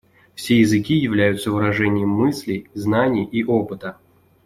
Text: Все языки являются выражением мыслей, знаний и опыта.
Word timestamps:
Все 0.33 0.57
языки 0.61 0.95
являются 0.95 1.51
выражением 1.51 2.09
мыслей, 2.09 2.67
знаний 2.73 3.23
и 3.23 3.43
опыта. 3.43 3.99